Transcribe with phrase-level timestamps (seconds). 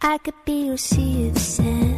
[0.00, 1.97] I could be your sea of sand.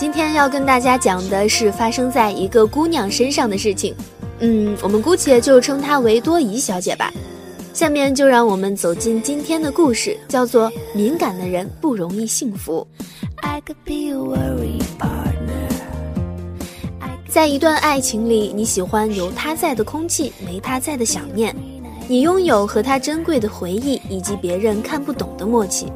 [0.00, 3.94] 今天要跟大家讲的是发生在一个姑娘身上的事情，
[4.38, 7.12] 嗯，我们姑且就称她为多疑小姐吧。
[7.74, 12.86] 下面就让我们走进今天的故事，叫做《敏感的人不容易幸福》。
[17.28, 21.52] 在一段爱情里，你喜欢有他在的空气，没他在的想念；
[22.08, 25.92] 你拥有和他珍贵的回忆，以及别人看不懂的默契。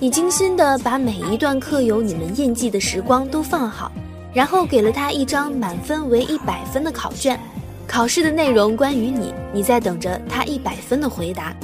[0.00, 3.90] 你精心的把每一段刻有你们印记的时光都放好，
[4.32, 7.38] 然后给了他一张满分为一百分的考卷。
[7.86, 11.54] 考试的内容关于你，你在等着他一百分的回答。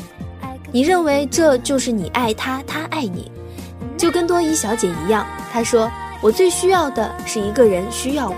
[0.72, 3.30] 你认为这就是你爱他，他爱你，
[3.96, 5.26] 就跟多疑小姐一样。
[5.52, 5.88] 她说
[6.20, 8.36] ：“我最需要的是一个人需要我。”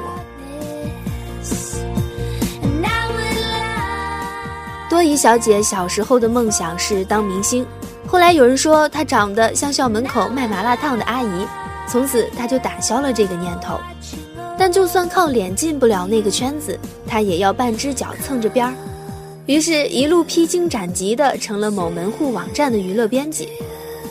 [4.90, 7.64] 多疑小姐小时候的梦想是当明星，
[8.06, 11.46] 后来有人说她长得像校门口卖麻辣烫的阿姨，
[11.88, 13.78] 从此她就打消了这个念头。
[14.58, 18.72] 但就算靠脸进不了那个圈子，她也要半只脚蹭着边儿。
[19.46, 23.48] 于是，一路披荆斩棘的成了某门户网站的娱乐编辑。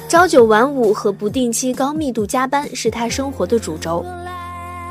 [0.07, 4.05] 朝九晚五和不定期高密度加班是她生活的主轴。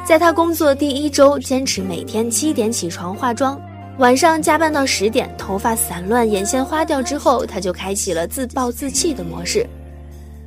[0.05, 3.59] 在她工作第一周，坚持每天七点起床化妆，
[3.99, 9.65] 晚上加班到十点，头发散乱，眼线花掉之后，他就开启了自暴自弃的模式，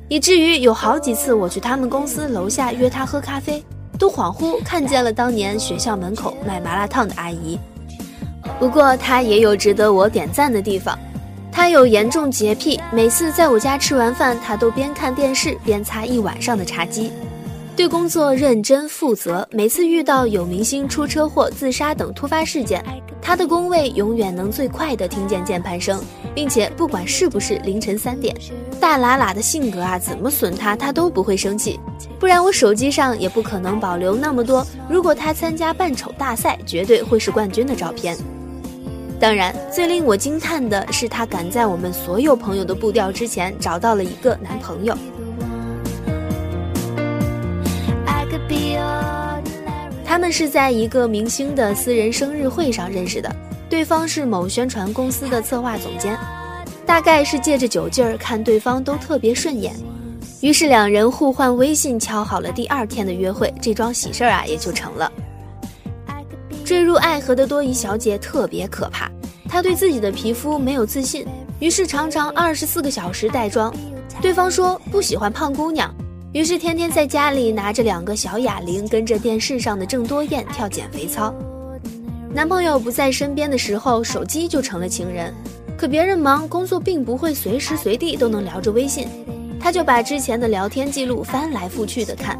[0.08, 3.64] 以至于有好几次我去他们公司楼下约他喝咖啡，
[3.98, 7.58] 都恍惚看见了当年学校门口卖麻辣烫的阿姨。
[8.60, 10.98] 不过她也有值得我点赞的地方，
[11.50, 17.10] 她有严重洁癖，每次在我家吃完饭，她都边看电视边擦一晚上的茶几。
[17.74, 22.84] 对工作认真负责，每次遇到有明星出车祸、自杀等突发事件，
[23.20, 26.02] 他的工位永远能最快的听见键盘声，
[26.34, 28.34] 并且不管是不是凌晨三点，
[28.80, 31.78] 大喇喇的性格啊，怎么损他他都不会生气。
[32.18, 38.16] 不然我手机上也不可能保留那么多，如果他参加扮丑大赛，绝对会是冠军的照片。
[39.20, 44.96] 当然，最令我惊叹的是，他赶在我们所有朋友的步调之前，找到了一个男朋友。
[50.18, 53.32] 他们是在一个明星的私人生日会上认识的，
[53.70, 56.18] 对方是某宣传公司的策划总监，
[56.84, 59.72] 大概是借着酒劲儿看对方都特别顺眼，
[60.40, 65.12] 于是两人互换微信，敲好了第二天的约会，这桩喜事儿啊也就成了。
[66.64, 69.08] 坠入爱河的多疑小姐特别可怕，
[69.48, 71.24] 她对自己的皮肤没有自信，
[71.60, 73.72] 于是常常二十四个小时带妆。
[74.20, 75.94] 对方说不喜欢胖姑娘，
[76.32, 81.34] 于是天天在家里拿着两个小哑铃，跟着电视上的郑多燕跳减肥操。
[82.34, 85.32] 男朋友不在身边的时候，手机就成了情人。
[85.74, 89.08] 可别人忙，工作并不会随时随地都能聊着微信，
[89.58, 92.38] 他就把之前的聊天记录翻来覆去的看。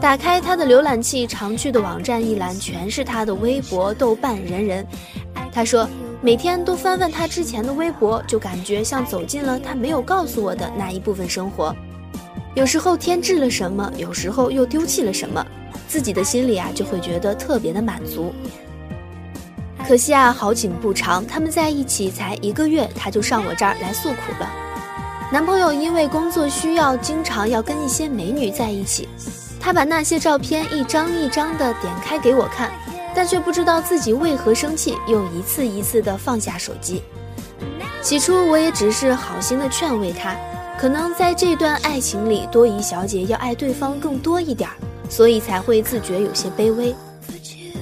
[0.00, 4.84] 打开他的浏览器，常去的网站一栏全是他的微博、豆瓣、人人。
[5.52, 5.88] 他说，
[6.20, 11.74] 每天都翻翻他之前的微博，就感觉像走进了他没有告诉我的那一部分生活。
[12.54, 15.44] 有时候添置了什么，有时候又丢弃了什么，
[15.88, 18.32] 自己的心里啊就会觉得特别的满足。
[19.86, 24.50] 可惜啊，好景不长，他们在一起才一个月，他就上我这儿来诉苦了。
[25.32, 29.08] 男朋友因为工作需要，经常要跟一些美女在一起，
[29.60, 32.70] 他把那些照片一张一张的点开给我看，
[33.14, 37.02] 但却不知道自己为何生气，又一次一次的放下手机。
[38.00, 40.36] 起初我也只是好心的劝慰他，
[40.78, 44.68] 可能在这段爱情里，多疑小姐要爱对方更多一点，
[45.08, 46.94] 所以才会自觉有些卑微。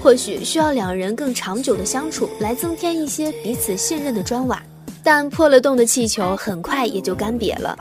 [0.01, 4.63] 或许需要两人更长久的相处来增添一些彼此信任的砖瓦，
[5.03, 7.77] 但破了洞的气球很快也就干瘪了。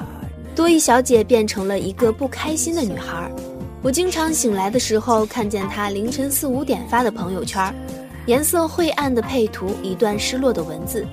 [0.56, 3.32] 多疑小姐变成了一个不开心的女孩。
[3.84, 7.74] 我经常醒来的时候，看见她凌晨四五点发的朋友圈，
[8.28, 11.06] 颜色晦暗的配图，一段失落的文字。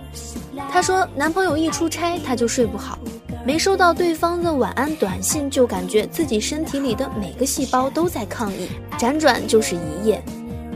[0.70, 2.98] 她说，男朋友一出差，她就睡不好，
[3.44, 8.69] 没收到对方的晚安短信，就感觉自己身体里的每个细胞都在抗议，
[8.99, 10.23] 辗转就是一夜。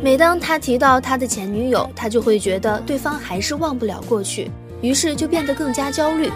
[0.01, 4.51] 每当他提到他的前女友，他就会觉得对方还是忘不了过去，
[4.81, 6.31] 于是就变得更加焦虑。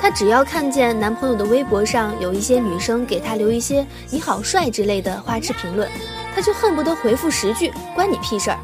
[0.00, 5.88] 他只要看见男朋友的微博上有一些女生给他留一些“你好帅”之类的花痴评论，
[6.34, 8.58] 他就恨不得回复十句“关你屁事儿”。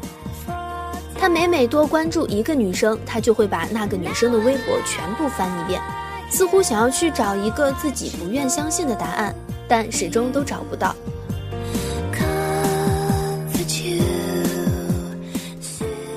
[1.17, 5.81] 他每每多关注一个女生，他就会把那个女生的微博全部翻一遍，
[6.31, 9.35] 似乎想要去找一个自己不愿相信的答案，
[9.67, 10.95] 但始终都找不到。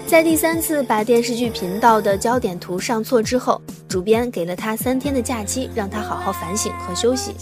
[0.07, 7.35] 在第三次把电视剧频道的焦点图上错之后，主编给了他三天的假期，让他好好反省和休息。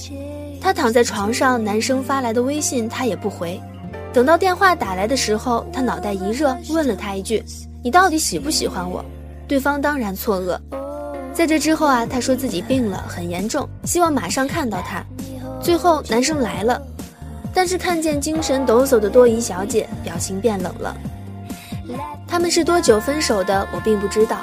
[0.58, 3.60] 他躺在床上，男生发来的微信他也不回。
[4.10, 7.44] 等到电话打来的时候，他脑袋一热，问了他一句
[7.84, 9.04] ：“你到底喜不喜欢我？”
[9.46, 10.81] 对方当然错愕。
[11.32, 15.02] 在这之后啊，他说自己病了，很严重，希望马上看到他。
[15.62, 16.80] 最后男生来了，
[17.54, 20.94] 但是看见精神抖擞的多疑小姐，表情变冷了。
[22.28, 23.66] 他们是多久分手的？
[23.72, 24.38] 我并不知道。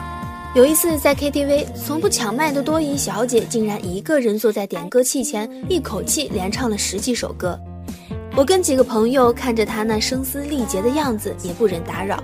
[0.56, 7.60] 有一次在 KTV，从不抢麦的多疑小姐竟然一个人坐在点歌器前，一口气连唱了十几首歌。
[8.36, 12.24] 我跟几个朋友看着她那声嘶力竭的样子，也不忍打扰。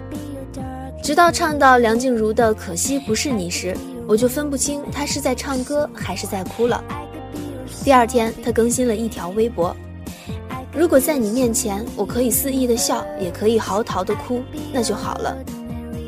[1.04, 6.84] 直到唱到梁静茹的《可惜不是你》时，我就分不清他是在唱歌还是在哭了。
[7.84, 9.76] 第二天，他更新了一条微博。
[10.72, 14.42] 如果在你面前，我可以肆意的笑，也可以嚎啕的哭，
[14.72, 15.36] 那就好了。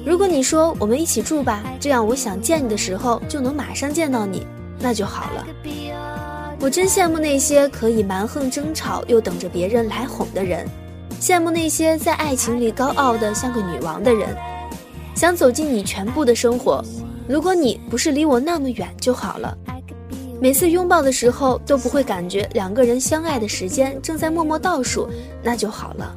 [0.05, 4.45] 如果你说我们一起住吧，这样我想见你的时候就能马上见到你，
[4.79, 5.47] 那就好了。
[6.59, 10.67] 我真羡慕那些可以蛮横争吵又等着别人来哄的人，
[11.19, 14.35] 羡慕那些在爱情里高傲的像个女王的人，
[15.15, 16.83] 想走进你全部的生活。
[17.27, 19.57] 如果你不是离我那么远就好了。
[20.39, 25.09] 每次拥抱的时候都不会感觉两个人相爱的时间正在默默倒数，
[25.43, 26.15] 那就好了。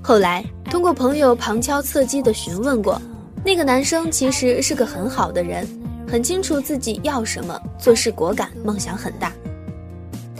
[0.00, 3.00] 后来通过朋友旁敲侧击的询问过，
[3.44, 5.66] 那个男生其实是个很好的人，
[6.06, 9.32] 很清楚自己要什么，做事果敢，梦想很大。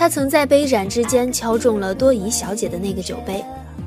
[0.05, 3.43] 他曾在杯盏之间敲中了多疑小姐的那个酒杯。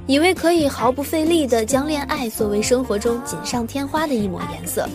[0.07, 4.89] 以为可以毫不费力地将恋爱作为生活中锦上添花的一抹颜色，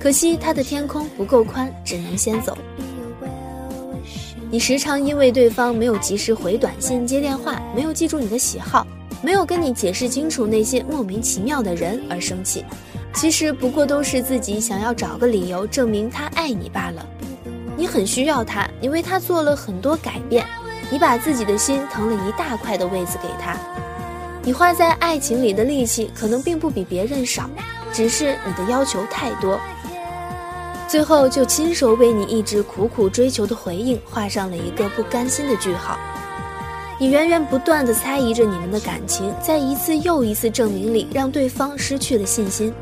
[0.00, 2.58] 可惜他的天空不够宽，只能先走。
[4.50, 8.84] 你时常因为对方没有及时回短信、接电话，没有记住你的喜好，
[9.22, 12.64] 没有跟你解释清楚那些莫名其妙的人而生气，
[13.14, 17.06] 其实不过都是自己想要找个理由证明他爱你罢了。
[17.80, 20.44] 你很需要他，你为他做了很多改变，
[20.90, 23.56] 你把自己的心腾了一大块的位子给他。
[24.42, 27.48] 你花在爱情里的力气可能并不比别人少，
[27.90, 29.58] 只是你的要求太多，
[30.86, 35.98] 最后就亲手为你一直苦苦追求的回应画上了一个不甘心的句号。
[36.98, 42.74] 你源源不断地猜疑着你们的感情，在一次又一次证明里让对方失去了信心。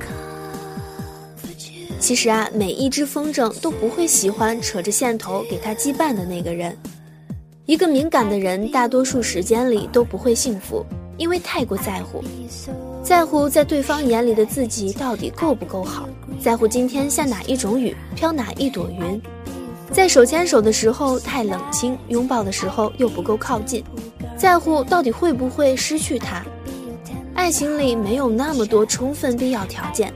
[2.01, 6.77] 其实啊，每一只风筝都不会喜欢扯着线头给他羁绊的那个人。
[7.67, 10.85] 一个敏感的人，大多数时间里都不会幸福。
[11.17, 12.23] 因为太过在乎，
[13.03, 16.09] 在乎在对方眼里的自己到底够不够好，
[16.41, 19.21] 在乎今天下哪一种雨，飘哪一朵云，
[19.91, 23.83] 在手牵手的时候太冷清，拥抱的时候又不够靠近，
[24.37, 26.41] 在乎到底会不会失去他。
[27.35, 30.15] 爱情里没有那么多充分必要条件，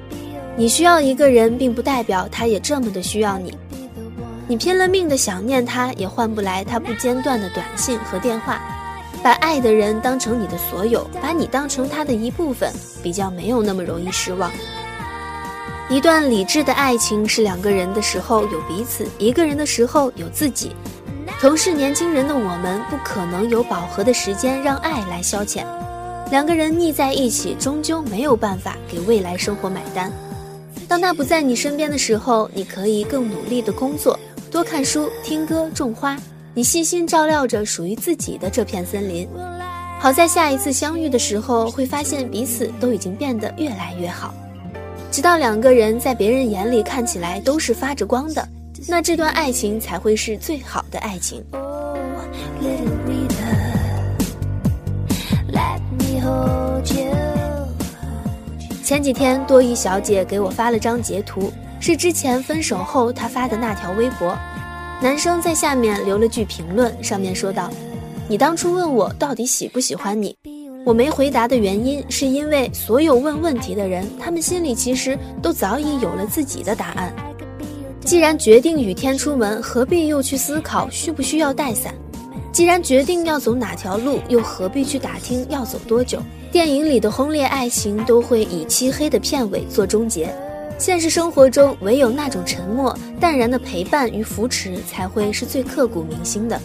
[0.55, 3.57] 你需要一个人，并不代表他也这么的需要你。
[4.47, 8.61] 你拼了命的想念他，也换不来他不间断的短信和电话。
[9.23, 12.71] 把爱的人当成你的所有，把你当成他的一部分，
[13.03, 14.51] 比较没有那么容易失望。
[15.89, 20.73] 一段理智的爱情是两个人的时候有彼此，一个人的时候有自己。
[21.41, 25.65] 同是年轻人的我们，不可能有饱和的时间让爱来消遣。
[26.31, 30.13] 两个人腻在一起，终究没有办法给未来生活买单。
[30.93, 34.21] 当他不在你身边的时候，你可以更努力的工作，
[34.51, 36.19] 多看书、听歌、种花。
[36.53, 39.27] 你细心照料着属于自己的这片森林，
[39.99, 44.35] 好在下一次相遇的时候，会发现彼此都已经变得越来越好，
[45.11, 48.47] 直到两个人在别人眼里看起来都是发着光的，
[48.87, 51.43] 那这段爱情才会是最好的爱情。
[55.51, 57.32] let me hold you
[58.93, 64.37] 前几天多疑小姐给我发了张截图，是之前分手后她发的那条微博。
[65.01, 67.71] 男生在下面留了句评论，上面说道
[68.29, 70.37] ：“你当初问我到底喜不喜欢你，
[70.85, 77.11] 我没回答的原因是因为所有问问题的人，他们心里其实都早已有了自己的答案。
[78.05, 81.95] 既然决定雨天出门，何必又去思考需不需要带伞？
[82.53, 86.23] 既然决定要走哪条路，又何必去打听要走多久？
[86.53, 90.33] 电影里的轰烈爱情都会以漆黑的片尾做终结。”
[90.79, 96.61] 现实生活中，唯有那种沉默、淡然的陪伴与扶持，才会是最刻骨铭心的，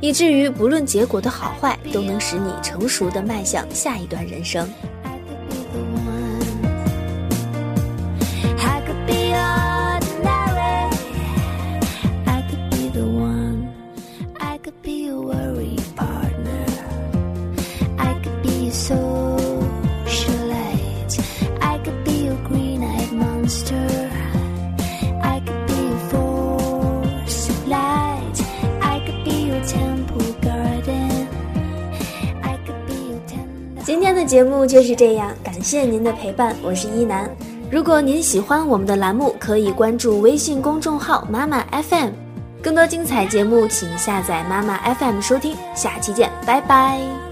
[0.00, 4.68] 以至于不论结果的好坏，都能使你成熟的迈向下一段人生。
[34.26, 37.30] 节目就是这样，感谢您的陪伴，我是一楠。
[37.70, 42.10] 如果您喜欢我们的栏目，可以关注微信公众号妈妈 FM，
[42.62, 45.56] 更多精彩节目请下载妈妈 FM 收听。
[45.74, 47.25] 下期见，拜拜。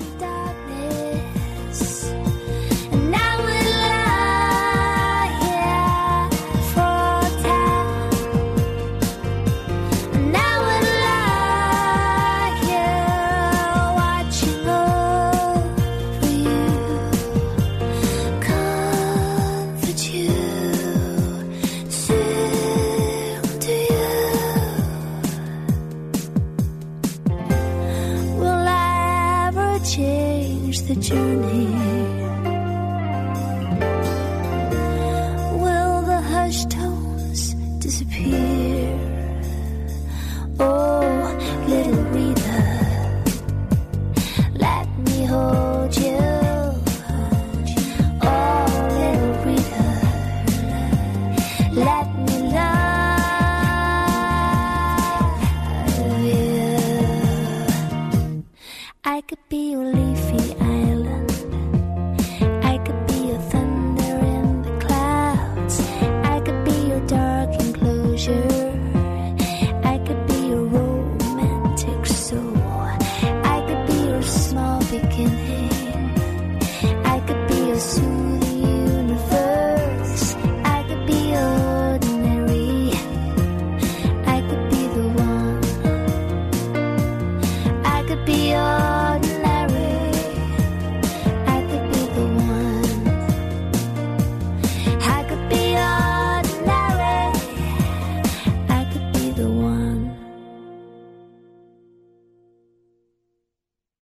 [29.96, 32.43] The journey.